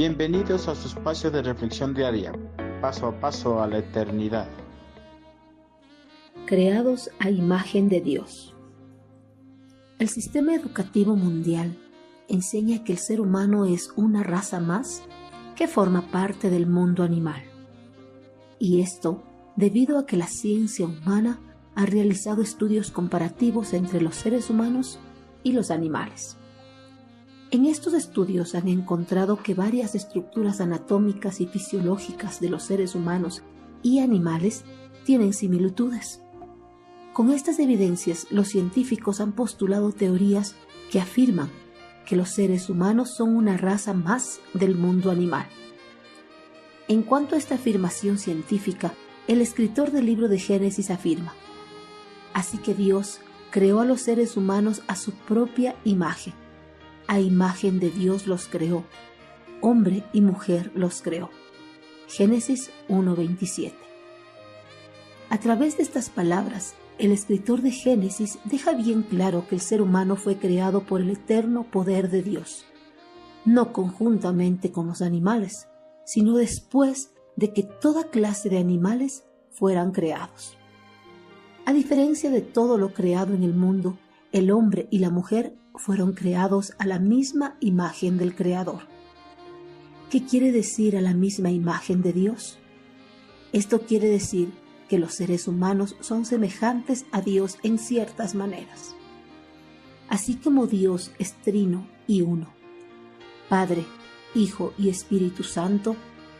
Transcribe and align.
Bienvenidos 0.00 0.66
a 0.66 0.74
su 0.74 0.88
espacio 0.88 1.30
de 1.30 1.42
reflexión 1.42 1.92
diaria, 1.92 2.32
paso 2.80 3.08
a 3.08 3.20
paso 3.20 3.60
a 3.60 3.66
la 3.66 3.80
eternidad. 3.80 4.48
Creados 6.46 7.10
a 7.18 7.28
imagen 7.28 7.90
de 7.90 8.00
Dios. 8.00 8.56
El 9.98 10.08
sistema 10.08 10.54
educativo 10.54 11.16
mundial 11.16 11.76
enseña 12.28 12.82
que 12.82 12.92
el 12.92 12.98
ser 12.98 13.20
humano 13.20 13.66
es 13.66 13.92
una 13.94 14.22
raza 14.22 14.58
más 14.58 15.02
que 15.54 15.68
forma 15.68 16.10
parte 16.10 16.48
del 16.48 16.66
mundo 16.66 17.02
animal. 17.02 17.42
Y 18.58 18.80
esto 18.80 19.22
debido 19.54 19.98
a 19.98 20.06
que 20.06 20.16
la 20.16 20.28
ciencia 20.28 20.86
humana 20.86 21.40
ha 21.74 21.84
realizado 21.84 22.40
estudios 22.40 22.90
comparativos 22.90 23.74
entre 23.74 24.00
los 24.00 24.14
seres 24.14 24.48
humanos 24.48 24.98
y 25.42 25.52
los 25.52 25.70
animales. 25.70 26.38
En 27.52 27.66
estos 27.66 27.94
estudios 27.94 28.54
han 28.54 28.68
encontrado 28.68 29.42
que 29.42 29.54
varias 29.54 29.96
estructuras 29.96 30.60
anatómicas 30.60 31.40
y 31.40 31.46
fisiológicas 31.46 32.40
de 32.40 32.48
los 32.48 32.62
seres 32.62 32.94
humanos 32.94 33.42
y 33.82 33.98
animales 33.98 34.62
tienen 35.04 35.32
similitudes. 35.32 36.22
Con 37.12 37.32
estas 37.32 37.58
evidencias, 37.58 38.28
los 38.30 38.46
científicos 38.46 39.20
han 39.20 39.32
postulado 39.32 39.90
teorías 39.90 40.54
que 40.92 41.00
afirman 41.00 41.50
que 42.06 42.14
los 42.14 42.30
seres 42.30 42.70
humanos 42.70 43.16
son 43.16 43.34
una 43.34 43.56
raza 43.56 43.94
más 43.94 44.38
del 44.54 44.76
mundo 44.76 45.10
animal. 45.10 45.48
En 46.86 47.02
cuanto 47.02 47.34
a 47.34 47.38
esta 47.38 47.56
afirmación 47.56 48.18
científica, 48.18 48.94
el 49.26 49.40
escritor 49.40 49.90
del 49.90 50.06
libro 50.06 50.28
de 50.28 50.38
Génesis 50.38 50.90
afirma, 50.90 51.34
Así 52.32 52.58
que 52.58 52.74
Dios 52.74 53.18
creó 53.50 53.80
a 53.80 53.84
los 53.84 54.02
seres 54.02 54.36
humanos 54.36 54.82
a 54.86 54.94
su 54.94 55.10
propia 55.10 55.74
imagen 55.84 56.39
a 57.10 57.18
imagen 57.18 57.80
de 57.80 57.90
Dios 57.90 58.28
los 58.28 58.46
creó, 58.46 58.84
hombre 59.60 60.04
y 60.12 60.20
mujer 60.20 60.70
los 60.76 61.02
creó. 61.02 61.28
Génesis 62.06 62.70
1.27. 62.88 63.72
A 65.28 65.38
través 65.38 65.76
de 65.76 65.82
estas 65.82 66.08
palabras, 66.08 66.76
el 66.98 67.10
escritor 67.10 67.62
de 67.62 67.72
Génesis 67.72 68.38
deja 68.44 68.74
bien 68.74 69.02
claro 69.02 69.48
que 69.48 69.56
el 69.56 69.60
ser 69.60 69.82
humano 69.82 70.14
fue 70.14 70.38
creado 70.38 70.86
por 70.86 71.00
el 71.00 71.10
eterno 71.10 71.68
poder 71.68 72.10
de 72.10 72.22
Dios, 72.22 72.64
no 73.44 73.72
conjuntamente 73.72 74.70
con 74.70 74.86
los 74.86 75.02
animales, 75.02 75.66
sino 76.04 76.36
después 76.36 77.10
de 77.34 77.52
que 77.52 77.64
toda 77.64 78.04
clase 78.04 78.50
de 78.50 78.58
animales 78.58 79.24
fueran 79.50 79.90
creados. 79.90 80.56
A 81.66 81.72
diferencia 81.72 82.30
de 82.30 82.40
todo 82.40 82.78
lo 82.78 82.94
creado 82.94 83.34
en 83.34 83.42
el 83.42 83.54
mundo, 83.54 83.98
el 84.32 84.50
hombre 84.50 84.86
y 84.90 84.98
la 84.98 85.10
mujer 85.10 85.54
fueron 85.74 86.12
creados 86.12 86.74
a 86.78 86.86
la 86.86 86.98
misma 86.98 87.56
imagen 87.60 88.18
del 88.18 88.34
Creador. 88.34 88.82
¿Qué 90.10 90.24
quiere 90.24 90.52
decir 90.52 90.96
a 90.96 91.00
la 91.00 91.14
misma 91.14 91.50
imagen 91.50 92.02
de 92.02 92.12
Dios? 92.12 92.58
Esto 93.52 93.82
quiere 93.82 94.08
decir 94.08 94.52
que 94.88 94.98
los 94.98 95.14
seres 95.14 95.48
humanos 95.48 95.96
son 96.00 96.24
semejantes 96.24 97.06
a 97.12 97.20
Dios 97.20 97.58
en 97.62 97.78
ciertas 97.78 98.34
maneras. 98.34 98.94
Así 100.08 100.34
como 100.34 100.66
Dios 100.66 101.12
es 101.18 101.34
trino 101.34 101.86
y 102.06 102.22
uno, 102.22 102.48
Padre, 103.48 103.84
Hijo 104.34 104.74
y 104.78 104.88
Espíritu 104.88 105.42
Santo, 105.42 105.96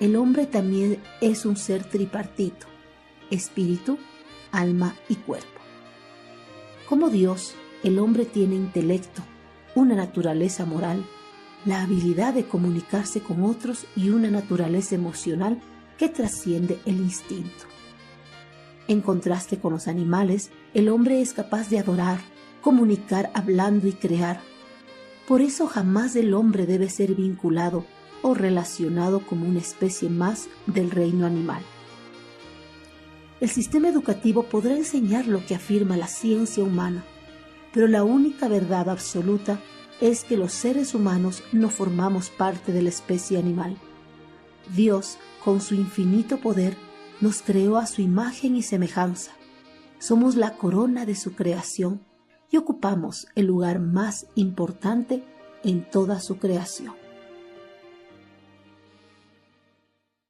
el 0.00 0.16
hombre 0.16 0.46
también 0.46 1.02
es 1.20 1.46
un 1.46 1.56
ser 1.56 1.84
tripartito, 1.84 2.66
espíritu, 3.30 3.98
alma 4.52 4.94
y 5.08 5.16
cuerpo. 5.16 5.60
Como 6.88 7.10
Dios, 7.10 7.54
el 7.84 7.98
hombre 7.98 8.24
tiene 8.24 8.54
intelecto, 8.54 9.22
una 9.74 9.94
naturaleza 9.94 10.64
moral, 10.64 11.04
la 11.66 11.82
habilidad 11.82 12.32
de 12.32 12.46
comunicarse 12.46 13.20
con 13.20 13.44
otros 13.44 13.84
y 13.94 14.08
una 14.08 14.30
naturaleza 14.30 14.94
emocional 14.94 15.60
que 15.98 16.08
trasciende 16.08 16.78
el 16.86 16.96
instinto. 16.96 17.66
En 18.88 19.02
contraste 19.02 19.58
con 19.58 19.74
los 19.74 19.86
animales, 19.86 20.50
el 20.72 20.88
hombre 20.88 21.20
es 21.20 21.34
capaz 21.34 21.68
de 21.68 21.78
adorar, 21.78 22.20
comunicar 22.62 23.30
hablando 23.34 23.86
y 23.86 23.92
crear. 23.92 24.40
Por 25.28 25.42
eso 25.42 25.66
jamás 25.66 26.16
el 26.16 26.32
hombre 26.32 26.64
debe 26.64 26.88
ser 26.88 27.14
vinculado 27.14 27.84
o 28.22 28.32
relacionado 28.32 29.20
como 29.26 29.46
una 29.46 29.60
especie 29.60 30.08
más 30.08 30.48
del 30.66 30.90
reino 30.90 31.26
animal. 31.26 31.62
El 33.42 33.50
sistema 33.50 33.88
educativo 33.88 34.44
podrá 34.44 34.74
enseñar 34.74 35.26
lo 35.26 35.44
que 35.44 35.54
afirma 35.54 35.98
la 35.98 36.06
ciencia 36.06 36.64
humana, 36.64 37.04
pero 37.74 37.88
la 37.88 38.04
única 38.04 38.46
verdad 38.46 38.88
absoluta 38.88 39.58
es 40.00 40.22
que 40.22 40.36
los 40.36 40.52
seres 40.52 40.94
humanos 40.94 41.42
no 41.52 41.68
formamos 41.68 42.30
parte 42.30 42.72
de 42.72 42.82
la 42.82 42.88
especie 42.88 43.36
animal. 43.36 43.76
Dios, 44.74 45.18
con 45.44 45.60
su 45.60 45.74
infinito 45.74 46.38
poder, 46.38 46.76
nos 47.20 47.42
creó 47.42 47.76
a 47.76 47.86
su 47.86 48.00
imagen 48.00 48.54
y 48.54 48.62
semejanza. 48.62 49.32
Somos 49.98 50.36
la 50.36 50.56
corona 50.56 51.04
de 51.04 51.16
su 51.16 51.34
creación 51.34 52.00
y 52.48 52.58
ocupamos 52.58 53.26
el 53.34 53.46
lugar 53.46 53.80
más 53.80 54.28
importante 54.36 55.24
en 55.64 55.90
toda 55.90 56.20
su 56.20 56.38
creación. 56.38 57.03